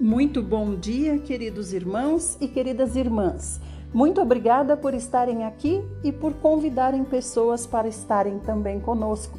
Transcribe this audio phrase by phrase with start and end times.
[0.00, 3.60] Muito bom dia, queridos irmãos e queridas irmãs.
[3.92, 9.38] Muito obrigada por estarem aqui e por convidarem pessoas para estarem também conosco.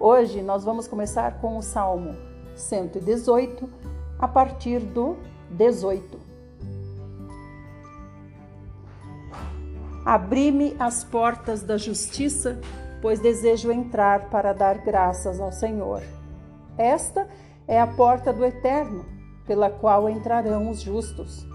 [0.00, 2.16] Hoje nós vamos começar com o Salmo
[2.56, 3.70] 118,
[4.18, 5.16] a partir do
[5.50, 6.18] 18.
[10.04, 12.60] Abri-me as portas da justiça,
[13.00, 16.02] pois desejo entrar para dar graças ao Senhor.
[16.76, 17.28] Esta
[17.68, 19.14] é a porta do eterno
[19.46, 21.46] pela qual entrarão os justos.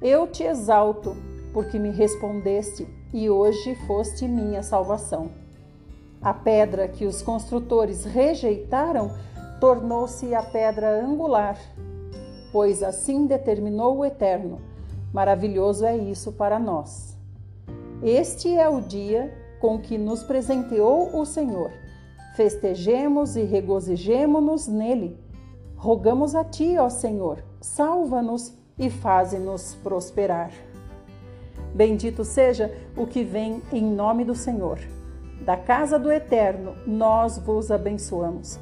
[0.00, 1.16] Eu te exalto,
[1.52, 5.30] porque me respondeste e hoje foste minha salvação.
[6.20, 9.10] A pedra que os construtores rejeitaram
[9.60, 11.58] tornou-se a pedra angular,
[12.52, 14.60] pois assim determinou o Eterno.
[15.12, 17.16] Maravilhoso é isso para nós.
[18.02, 21.70] Este é o dia com que nos presenteou o Senhor.
[22.36, 25.23] Festejemos e regozijemo-nos nele
[25.76, 30.50] Rogamos a ti, ó Senhor, salva-nos e faze-nos prosperar.
[31.74, 34.78] Bendito seja o que vem em nome do Senhor.
[35.44, 38.58] Da casa do Eterno, nós vos abençoamos.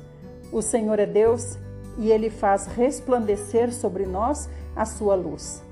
[0.51, 1.59] O Senhor é Deus
[1.99, 5.63] e ele faz resplandecer sobre nós a sua luz.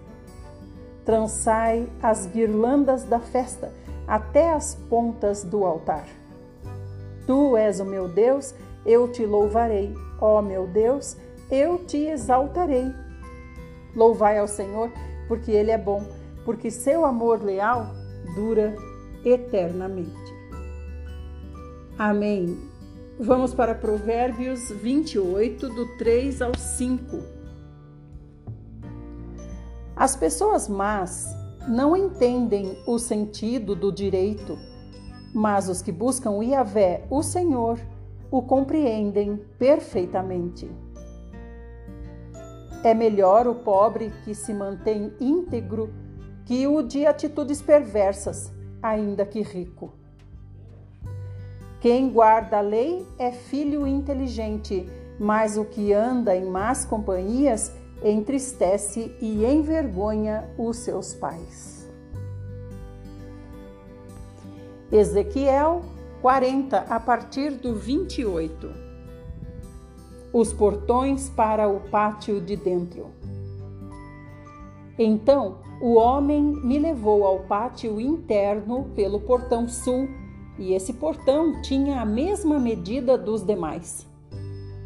[1.04, 3.72] Trançai as guirlandas da festa
[4.06, 6.04] até as pontas do altar.
[7.26, 11.16] Tu és o meu Deus, eu te louvarei, ó meu Deus,
[11.50, 12.92] eu te exaltarei.
[13.94, 14.90] Louvai ao Senhor,
[15.26, 16.02] porque Ele é bom,
[16.44, 17.86] porque seu amor leal
[18.34, 18.74] dura
[19.24, 20.34] eternamente.
[21.98, 22.58] Amém.
[23.18, 27.18] Vamos para Provérbios 28, do 3 ao 5.
[29.94, 31.26] As pessoas más
[31.68, 34.56] não entendem o sentido do direito,
[35.34, 37.78] mas os que buscam Yahvé, o Senhor,
[38.30, 40.70] o compreendem perfeitamente.
[42.82, 45.92] É melhor o pobre que se mantém íntegro
[46.46, 48.50] que o de atitudes perversas,
[48.82, 49.92] ainda que rico.
[51.80, 59.14] Quem guarda a lei é filho inteligente, mas o que anda em más companhias entristece
[59.20, 61.86] e envergonha os seus pais.
[64.90, 65.82] Ezequiel
[66.22, 68.89] 40, a partir do 28
[70.32, 73.06] os portões para o pátio de dentro.
[74.98, 80.08] Então o homem me levou ao pátio interno pelo portão sul,
[80.58, 84.06] e esse portão tinha a mesma medida dos demais.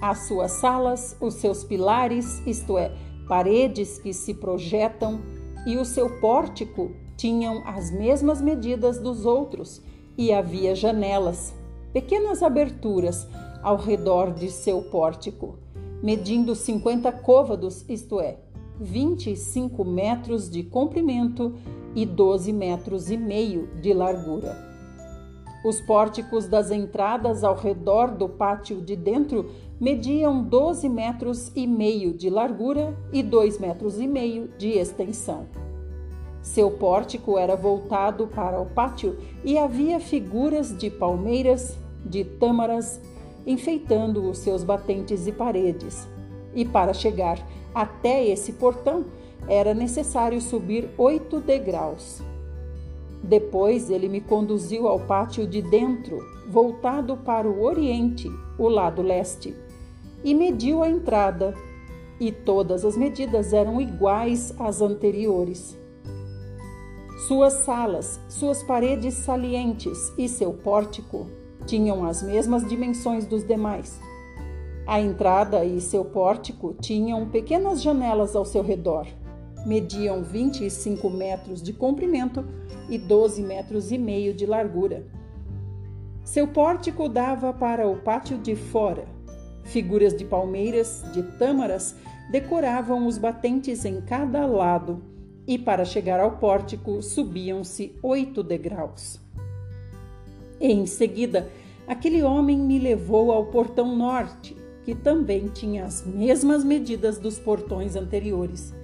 [0.01, 2.93] As suas salas, os seus pilares, isto é,
[3.27, 5.21] paredes que se projetam,
[5.67, 9.83] e o seu pórtico tinham as mesmas medidas dos outros,
[10.17, 11.53] e havia janelas,
[11.93, 13.27] pequenas aberturas
[13.65, 15.59] ao redor de seu pórtico,
[16.03, 18.37] medindo 50 côvados, isto é,
[18.79, 21.55] 25 metros de comprimento
[21.95, 24.55] e 12 metros e meio de largura.
[25.65, 29.51] Os pórticos das entradas ao redor do pátio de dentro
[29.81, 35.47] mediam 12 metros e meio de largura e 2 metros e meio de extensão.
[36.43, 43.01] Seu pórtico era voltado para o pátio e havia figuras de palmeiras, de tâmaras
[43.47, 46.09] enfeitando os seus batentes e paredes.
[46.55, 47.39] E para chegar
[47.75, 49.05] até esse portão
[49.49, 52.23] era necessário subir oito degraus.
[53.23, 56.19] Depois ele me conduziu ao pátio de dentro,
[56.49, 59.55] voltado para o oriente, o lado leste,
[60.23, 61.55] e mediu a entrada,
[62.21, 65.77] e todas as medidas eram iguais às anteriores.
[67.27, 71.27] Suas salas, suas paredes salientes e seu pórtico
[71.67, 74.01] tinham as mesmas dimensões dos demais.
[74.87, 79.07] A entrada e seu pórtico tinham pequenas janelas ao seu redor.
[79.65, 82.45] Mediam 25 metros de comprimento
[82.91, 85.07] e 12 metros e meio de largura.
[86.23, 89.07] Seu pórtico dava para o pátio de fora.
[89.63, 91.97] Figuras de palmeiras, de tâmaras,
[92.31, 95.03] decoravam os batentes em cada lado,
[95.47, 99.24] e para chegar ao pórtico subiam-se oito degraus.
[100.61, 101.51] Em seguida,
[101.87, 107.97] aquele homem me levou ao portão norte, que também tinha as mesmas medidas dos portões
[107.97, 108.75] anteriores.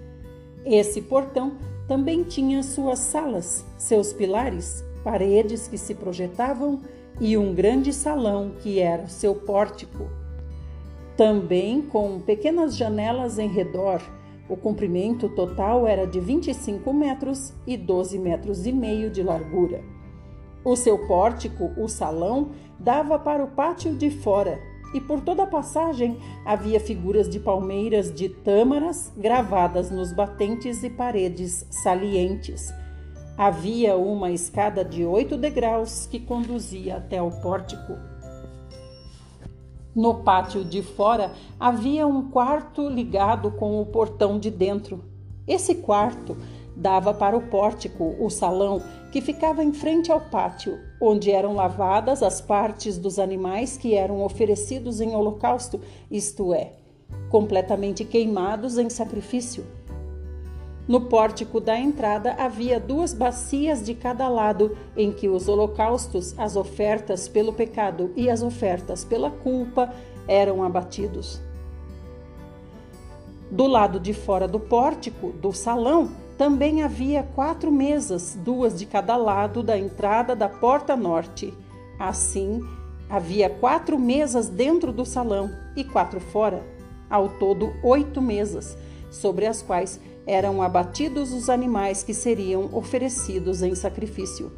[0.64, 1.52] Esse portão
[1.86, 6.80] também tinha suas salas, seus pilares, paredes que se projetavam
[7.20, 10.08] e um grande salão que era seu pórtico.
[11.16, 14.00] Também com pequenas janelas em redor.
[14.48, 19.82] O comprimento total era de 25 metros e 12 metros e meio de largura.
[20.64, 24.60] O seu pórtico, o salão, dava para o pátio de fora,
[24.92, 30.90] e por toda a passagem havia figuras de palmeiras de tâmaras gravadas nos batentes e
[30.90, 32.72] paredes salientes.
[33.38, 37.96] Havia uma escada de oito degraus que conduzia até o pórtico.
[39.94, 45.04] No pátio de fora havia um quarto ligado com o portão de dentro.
[45.46, 46.36] Esse quarto
[46.80, 48.82] dava para o pórtico, o salão,
[49.12, 54.22] que ficava em frente ao pátio, onde eram lavadas as partes dos animais que eram
[54.22, 55.78] oferecidos em holocausto,
[56.10, 56.72] isto é,
[57.28, 59.62] completamente queimados em sacrifício.
[60.88, 66.56] No pórtico da entrada havia duas bacias de cada lado, em que os holocaustos, as
[66.56, 69.92] ofertas pelo pecado e as ofertas pela culpa
[70.26, 71.42] eram abatidos.
[73.50, 76.10] Do lado de fora do pórtico, do salão,
[76.40, 81.52] também havia quatro mesas, duas de cada lado da entrada da porta norte.
[81.98, 82.66] Assim,
[83.10, 86.64] havia quatro mesas dentro do salão e quatro fora.
[87.10, 88.74] Ao todo, oito mesas,
[89.10, 94.50] sobre as quais eram abatidos os animais que seriam oferecidos em sacrifício.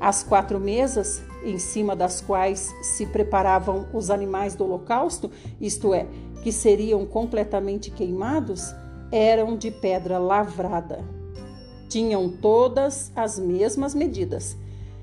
[0.00, 5.30] As quatro mesas, em cima das quais se preparavam os animais do holocausto,
[5.60, 6.06] isto é,
[6.42, 8.74] que seriam completamente queimados,
[9.12, 11.04] eram de pedra lavrada.
[11.88, 14.56] Tinham todas as mesmas medidas,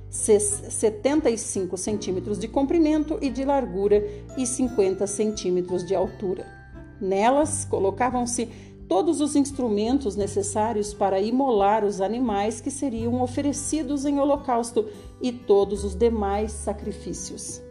[0.09, 4.03] 75 centímetros de comprimento e de largura
[4.35, 6.47] e 50 centímetros de altura.
[6.99, 8.49] Nelas colocavam-se
[8.87, 14.87] todos os instrumentos necessários para imolar os animais que seriam oferecidos em holocausto
[15.21, 17.61] e todos os demais sacrifícios.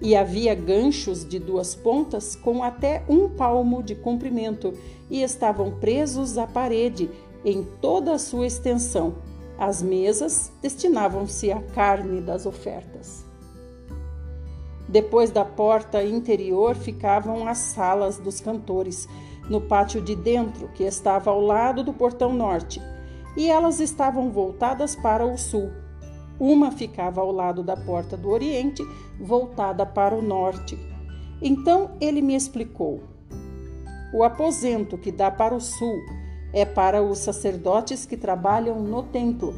[0.00, 4.72] E havia ganchos de duas pontas com até um palmo de comprimento
[5.10, 7.10] e estavam presos à parede
[7.44, 9.16] em toda a sua extensão.
[9.58, 13.24] As mesas destinavam-se à carne das ofertas.
[14.88, 19.06] Depois da porta interior ficavam as salas dos cantores,
[19.50, 22.80] no pátio de dentro, que estava ao lado do portão norte,
[23.36, 25.70] e elas estavam voltadas para o sul.
[26.40, 28.82] Uma ficava ao lado da porta do oriente,
[29.20, 30.78] voltada para o norte.
[31.42, 33.02] Então ele me explicou:
[34.12, 35.98] o aposento que dá para o sul
[36.52, 39.54] é para os sacerdotes que trabalham no templo,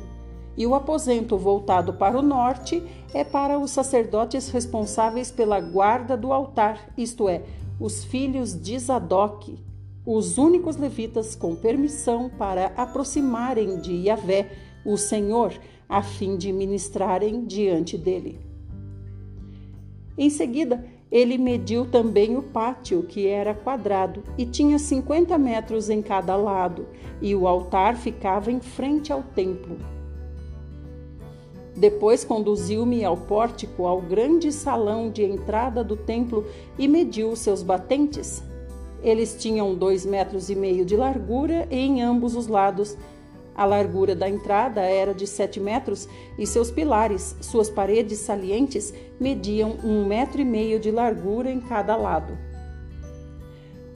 [0.57, 2.83] e o aposento voltado para o norte
[3.15, 7.43] é para os sacerdotes responsáveis pela guarda do altar, isto é,
[7.79, 9.59] os filhos de Zadok,
[10.05, 14.51] os únicos levitas com permissão para aproximarem de Yahvé,
[14.85, 15.53] o Senhor,
[15.91, 18.41] a fim de ministrarem diante dele.
[20.17, 26.01] Em seguida, ele mediu também o pátio, que era quadrado e tinha 50 metros em
[26.01, 26.87] cada lado,
[27.21, 29.77] e o altar ficava em frente ao templo.
[31.77, 36.47] Depois conduziu-me ao pórtico, ao grande salão de entrada do templo
[36.79, 38.43] e mediu seus batentes,
[39.03, 42.97] eles tinham dois metros e meio de largura e em ambos os lados.
[43.61, 46.09] A largura da entrada era de sete metros
[46.39, 51.95] e seus pilares, suas paredes salientes, mediam um metro e meio de largura em cada
[51.95, 52.39] lado.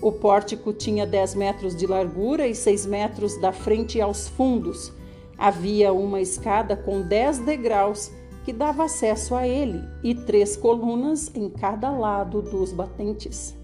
[0.02, 4.93] O pórtico tinha dez metros de largura e seis metros da frente aos fundos.
[5.38, 8.12] Havia uma escada com dez degraus
[8.44, 13.56] que dava acesso a ele e três colunas em cada lado dos batentes.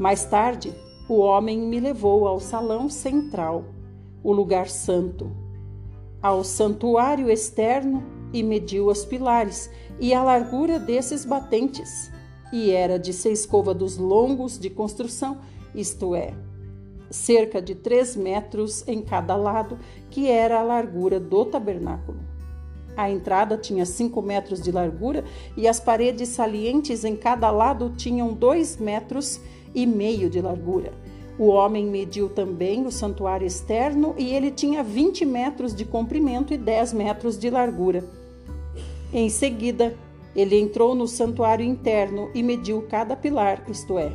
[0.00, 0.74] Mais tarde,
[1.08, 3.64] o homem me levou ao salão central,
[4.28, 5.34] o lugar santo,
[6.20, 12.12] ao santuário externo e mediu os pilares e a largura desses batentes,
[12.52, 15.38] e era de seis côvados longos de construção,
[15.74, 16.34] isto é,
[17.08, 19.78] cerca de três metros em cada lado,
[20.10, 22.20] que era a largura do tabernáculo.
[22.98, 25.24] A entrada tinha cinco metros de largura
[25.56, 29.40] e as paredes salientes em cada lado tinham dois metros
[29.74, 30.92] e meio de largura.
[31.38, 36.58] O homem mediu também o santuário externo e ele tinha 20 metros de comprimento e
[36.58, 38.04] 10 metros de largura.
[39.12, 39.96] Em seguida,
[40.34, 44.12] ele entrou no santuário interno e mediu cada pilar, isto é,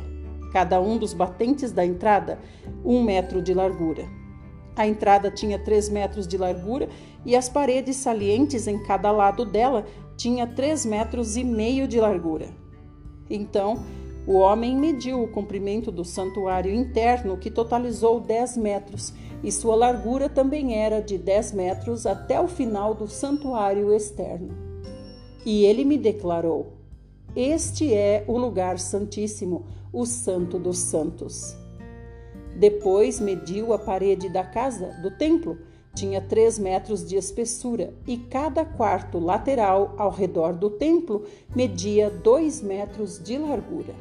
[0.52, 2.38] cada um dos batentes da entrada,
[2.84, 4.06] um metro de largura.
[4.76, 6.88] A entrada tinha três metros de largura
[7.24, 12.48] e as paredes salientes em cada lado dela tinha três metros e meio de largura.
[13.30, 13.82] Então,
[14.26, 19.12] o homem mediu o comprimento do santuário interno, que totalizou 10 metros,
[19.42, 24.48] e sua largura também era de 10 metros até o final do santuário externo.
[25.44, 26.72] E ele me declarou:
[27.36, 31.54] Este é o lugar santíssimo, o Santo dos Santos.
[32.56, 35.58] Depois mediu a parede da casa, do templo,
[35.94, 42.60] tinha três metros de espessura e cada quarto lateral ao redor do templo media dois
[42.62, 43.94] metros de largura.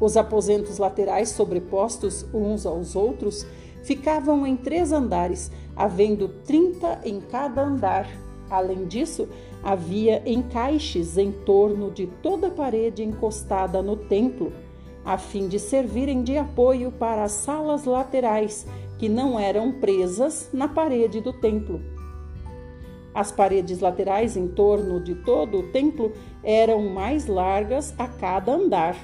[0.00, 3.46] Os aposentos laterais sobrepostos uns aos outros
[3.82, 8.08] ficavam em três andares, havendo trinta em cada andar.
[8.48, 9.28] Além disso,
[9.62, 14.52] havia encaixes em torno de toda a parede encostada no templo,
[15.04, 18.66] a fim de servirem de apoio para as salas laterais
[18.98, 21.80] que não eram presas na parede do templo.
[23.14, 28.96] As paredes laterais em torno de todo o templo eram mais largas a cada andar.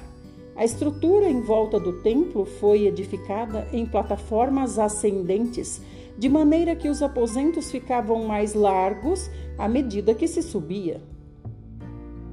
[0.57, 5.83] A estrutura em volta do templo foi edificada em plataformas ascendentes,
[6.17, 11.03] de maneira que os aposentos ficavam mais largos à medida que se subia.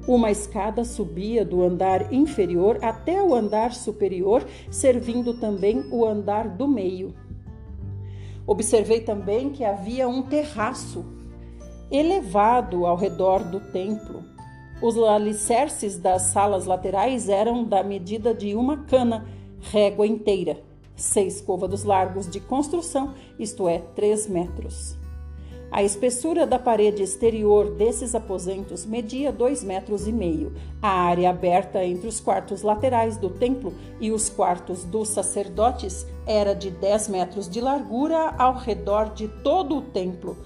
[0.08, 6.66] Uma escada subia do andar inferior até o andar superior, servindo também o andar do
[6.66, 7.14] meio.
[8.48, 11.06] Observei também que havia um terraço
[11.92, 14.33] elevado ao redor do templo.
[14.82, 19.26] Os alicerces das salas laterais eram da medida de uma cana,
[19.62, 20.60] régua inteira,
[20.96, 24.98] seis côvados largos de construção, isto é, três metros.
[25.74, 30.54] A espessura da parede exterior desses aposentos media dois metros e meio.
[30.80, 36.54] A área aberta entre os quartos laterais do templo e os quartos dos sacerdotes era
[36.54, 40.38] de 10 metros de largura ao redor de todo o templo.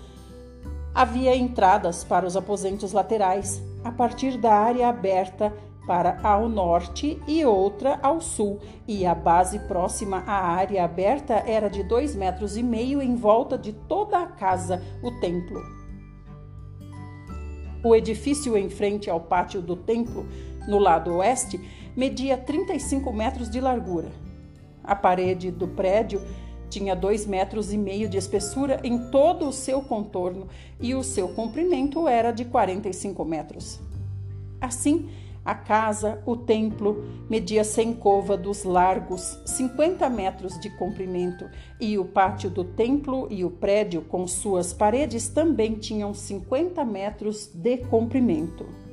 [0.95, 5.53] Havia entradas para os aposentos laterais, a partir da área aberta
[5.87, 11.69] para ao norte e outra ao sul, e a base próxima à área aberta era
[11.69, 15.63] de dois metros e meio em volta de toda a casa, o templo.
[17.83, 20.25] O edifício em frente ao pátio do templo,
[20.67, 21.57] no lado oeste,
[21.95, 24.11] media 35 metros de largura.
[24.83, 26.21] A parede do prédio
[26.69, 30.47] tinha dois metros e meio de espessura em todo o seu contorno
[30.79, 33.79] e o seu comprimento era de 45 metros.
[34.59, 35.09] Assim,
[35.47, 42.49] a casa, o templo, media cem côvados largos, 50 metros de comprimento, e o pátio
[42.49, 48.86] do templo e o prédio com suas paredes também tinham 50 metros de comprimento.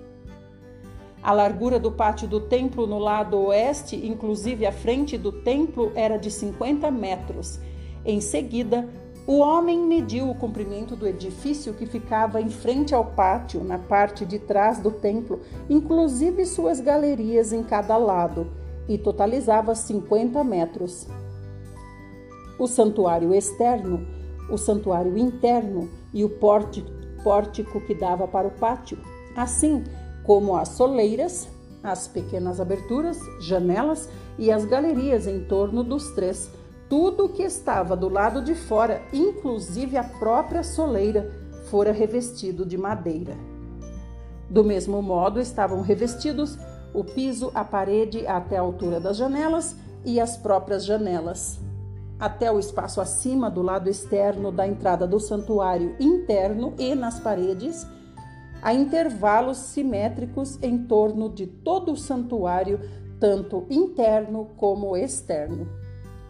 [1.25, 6.19] A largura do pátio do templo no lado oeste, inclusive a frente do templo, era
[6.19, 7.59] de 50 metros.
[8.05, 8.87] Em seguida,
[9.27, 14.27] o homem mediu o comprimento do edifício que ficava em frente ao pátio, na parte
[14.27, 15.41] de trás do templo,
[15.71, 18.47] inclusive suas galerias em cada lado,
[18.87, 21.09] e totalizava 50 metros.
[22.59, 24.07] O santuário externo,
[24.51, 28.99] o santuário interno e o pórtico, que dava para o pátio,
[29.35, 29.83] assim
[30.25, 31.49] como as soleiras,
[31.83, 36.51] as pequenas aberturas, janelas e as galerias em torno dos três
[36.89, 41.31] tudo que estava do lado de fora, inclusive a própria soleira,
[41.71, 43.37] fora revestido de madeira.
[44.49, 46.59] Do mesmo modo estavam revestidos
[46.93, 51.59] o piso, a parede até a altura das janelas e as próprias janelas.
[52.21, 57.85] Até o espaço acima do lado externo da entrada do santuário interno e nas paredes,
[58.65, 62.81] há intervalos simétricos em torno de todo o santuário,
[63.21, 65.69] tanto interno como externo.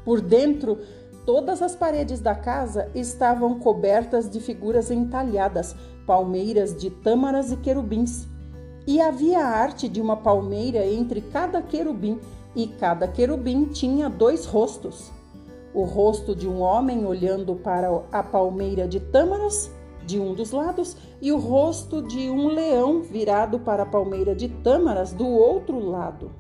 [0.05, 0.81] Por dentro,
[1.25, 8.27] todas as paredes da casa estavam cobertas de figuras entalhadas, palmeiras de tâmaras e querubins.
[8.85, 12.19] E havia a arte de uma palmeira entre cada querubim,
[12.55, 15.13] e cada querubim tinha dois rostos.
[15.73, 19.71] O rosto de um homem olhando para a palmeira de tâmaras
[20.07, 24.49] de um dos lados e o rosto de um leão virado para a palmeira de
[24.49, 26.31] tâmaras do outro lado.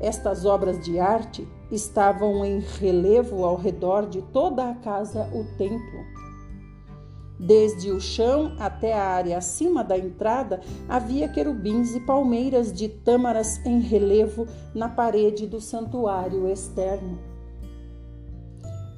[0.00, 6.20] Estas obras de arte estavam em relevo ao redor de toda a casa, o templo.
[7.38, 13.64] Desde o chão até a área acima da entrada havia querubins e palmeiras de tâmaras
[13.64, 17.29] em relevo na parede do santuário externo.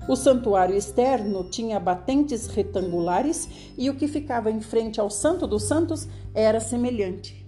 [0.09, 5.62] O santuário externo tinha batentes retangulares e o que ficava em frente ao Santo dos
[5.62, 7.47] Santos era semelhante.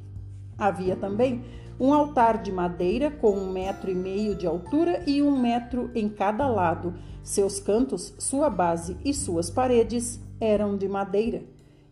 [0.57, 1.43] Havia também
[1.81, 6.09] um altar de madeira com um metro e meio de altura e um metro em
[6.09, 6.95] cada lado.
[7.25, 11.43] Seus cantos, sua base e suas paredes eram de madeira.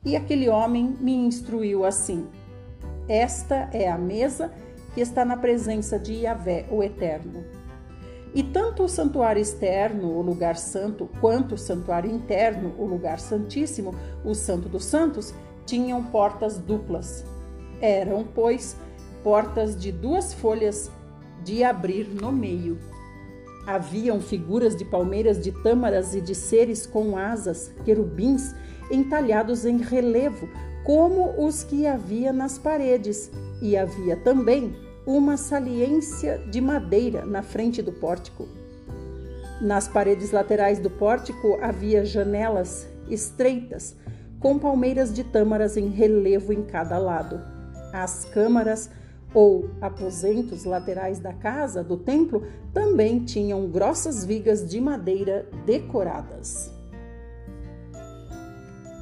[0.05, 2.27] E aquele homem me instruiu assim:
[3.09, 4.53] Esta é a mesa
[4.95, 7.62] que está na presença de Yahvé, o Eterno.
[8.35, 13.95] E tanto o santuário externo, o lugar santo, quanto o santuário interno, o lugar santíssimo,
[14.25, 15.35] o Santo dos Santos,
[15.67, 17.25] tinham portas duplas.
[17.81, 18.77] Eram, pois,
[19.23, 20.91] portas de duas folhas
[21.45, 22.79] de abrir no meio.
[23.67, 28.55] Haviam figuras de palmeiras de tâmaras e de seres com asas, querubins,
[28.91, 30.49] entalhados em relevo,
[30.85, 34.75] como os que havia nas paredes, e havia também
[35.07, 38.47] uma saliência de madeira na frente do pórtico.
[39.61, 43.97] Nas paredes laterais do pórtico havia janelas estreitas,
[44.41, 47.41] com palmeiras de tâmaras em relevo em cada lado.
[47.93, 48.91] As câmaras
[49.35, 56.71] ou aposentos laterais da casa do templo também tinham grossas vigas de madeira decoradas.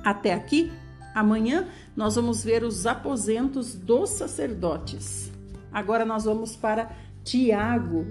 [0.05, 0.73] Até aqui,
[1.15, 5.30] amanhã nós vamos ver os aposentos dos sacerdotes.
[5.73, 6.91] Agora nós vamos para
[7.23, 8.07] Tiago,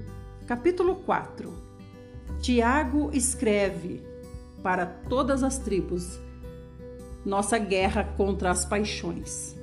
[0.48, 1.54] capítulo 4.
[2.42, 4.02] Tiago escreve
[4.64, 6.20] para todas as tribos
[7.26, 9.58] nossa guerra contra as paixões.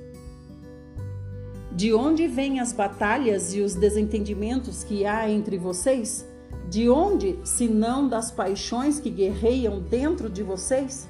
[1.72, 6.26] De onde vêm as batalhas e os desentendimentos que há entre vocês?
[6.68, 11.08] De onde, se não das paixões que guerreiam dentro de vocês?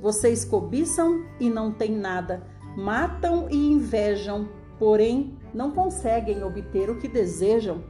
[0.00, 2.42] Vocês cobiçam e não têm nada,
[2.76, 4.48] matam e invejam,
[4.78, 7.82] porém não conseguem obter o que desejam.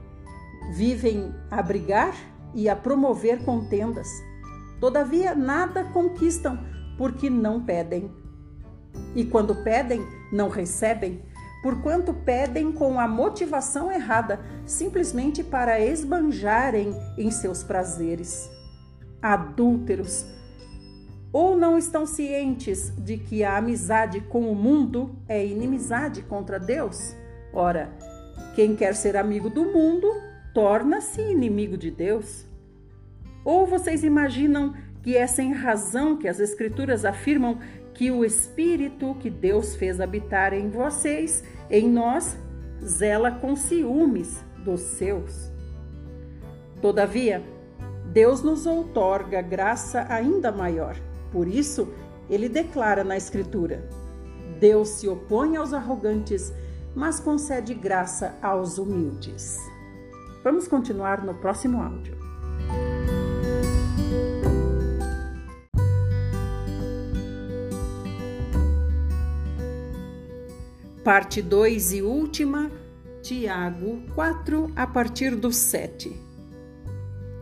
[0.72, 2.14] Vivem a brigar
[2.54, 4.08] e a promover contendas.
[4.80, 6.58] Todavia, nada conquistam,
[6.96, 8.10] porque não pedem.
[9.14, 11.22] E quando pedem, não recebem,
[11.62, 18.50] porquanto pedem com a motivação errada, simplesmente para esbanjarem em seus prazeres.
[19.20, 20.26] Adúlteros!
[21.32, 27.14] Ou não estão cientes de que a amizade com o mundo é inimizade contra Deus?
[27.52, 27.90] Ora,
[28.54, 30.08] quem quer ser amigo do mundo
[30.54, 32.46] torna-se inimigo de Deus.
[33.44, 37.58] Ou vocês imaginam que é sem razão que as Escrituras afirmam
[37.94, 42.36] que o Espírito que Deus fez habitar em vocês, em nós,
[42.82, 45.50] zela com ciúmes dos seus.
[46.80, 47.42] Todavia,
[48.06, 50.96] Deus nos outorga graça ainda maior.
[51.30, 51.92] Por isso,
[52.28, 53.88] ele declara na Escritura:
[54.58, 56.52] Deus se opõe aos arrogantes,
[56.94, 59.58] mas concede graça aos humildes.
[60.42, 62.18] Vamos continuar no próximo áudio.
[71.04, 72.70] Parte 2 e última,
[73.22, 76.14] Tiago 4, a partir do 7.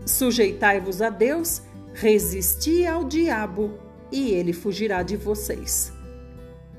[0.06, 3.78] Sujeitai-vos a Deus, resisti ao diabo,
[4.10, 5.97] e ele fugirá de vocês.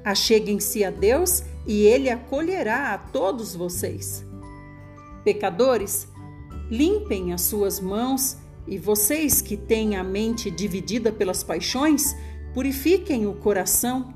[0.04, 4.26] Acheguem-se a Deus, e ele acolherá a todos vocês.
[5.24, 6.08] Pecadores,
[6.70, 12.16] limpem as suas mãos, e vocês que têm a mente dividida pelas paixões,
[12.54, 14.14] purifiquem o coração,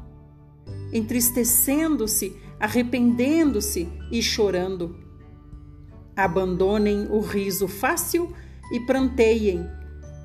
[0.91, 4.95] entristecendo-se arrependendo-se e chorando.
[6.15, 8.33] Abandonem o riso fácil
[8.71, 9.67] e pranteiem,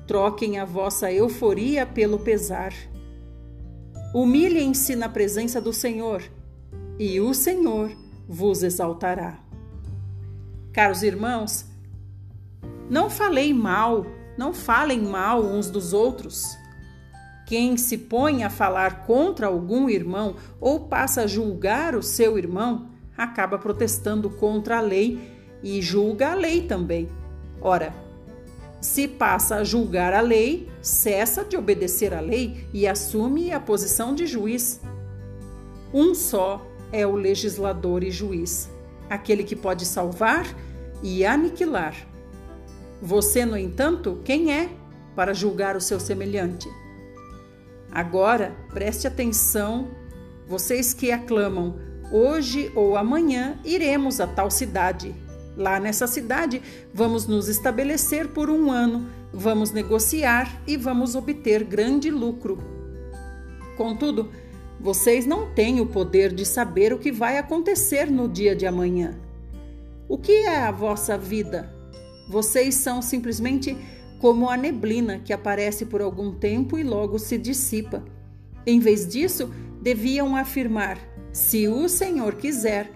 [0.07, 2.73] troquem a vossa euforia pelo pesar.
[4.11, 6.23] Humilhem-se na presença do Senhor,
[6.97, 7.91] e o Senhor
[8.27, 9.39] vos exaltará.
[10.73, 11.65] Caros irmãos,
[12.89, 16.57] não falei mal, não falem mal uns dos outros.
[17.45, 22.89] Quem se põe a falar contra algum irmão ou passa a julgar o seu irmão,
[23.15, 25.19] acaba protestando contra a lei
[25.61, 27.07] e julga a lei também.
[27.61, 27.93] Ora,
[28.81, 34.15] se passa a julgar a lei, cessa de obedecer à lei e assume a posição
[34.15, 34.81] de juiz.
[35.93, 38.69] Um só é o legislador e juiz,
[39.09, 40.45] aquele que pode salvar
[41.03, 41.95] e aniquilar.
[43.01, 44.69] Você, no entanto, quem é
[45.15, 46.69] para julgar o seu semelhante?
[47.91, 49.89] Agora, preste atenção,
[50.47, 51.79] vocês que aclamam,
[52.11, 55.15] hoje ou amanhã iremos a tal cidade.
[55.59, 56.61] Lá nessa cidade,
[56.93, 62.57] vamos nos estabelecer por um ano, vamos negociar e vamos obter grande lucro.
[63.75, 64.29] Contudo,
[64.79, 69.19] vocês não têm o poder de saber o que vai acontecer no dia de amanhã.
[70.07, 71.69] O que é a vossa vida?
[72.29, 73.75] Vocês são simplesmente
[74.17, 78.01] como a neblina que aparece por algum tempo e logo se dissipa.
[78.65, 80.97] Em vez disso, deviam afirmar:
[81.33, 82.89] se o Senhor quiser,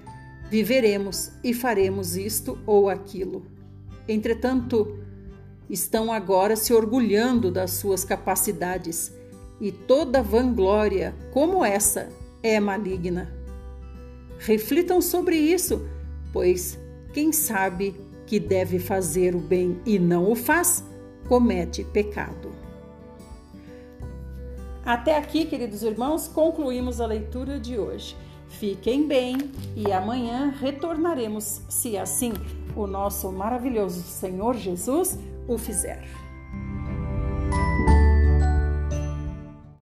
[0.53, 3.43] viveremos e faremos isto ou aquilo.
[4.07, 4.99] Entretanto,
[5.67, 9.11] estão agora se orgulhando das suas capacidades,
[9.59, 12.07] e toda vanglória como essa
[12.43, 13.33] é maligna.
[14.37, 15.87] Reflitam sobre isso,
[16.31, 16.77] pois
[17.13, 17.95] quem sabe
[18.27, 20.83] que deve fazer o bem e não o faz,
[21.27, 22.51] comete pecado.
[24.85, 28.15] Até aqui, queridos irmãos, concluímos a leitura de hoje.
[28.59, 29.37] Fiquem bem
[29.75, 32.33] e amanhã retornaremos, se assim
[32.75, 36.07] o nosso maravilhoso Senhor Jesus o fizer.